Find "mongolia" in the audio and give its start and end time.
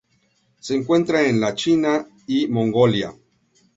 2.47-3.13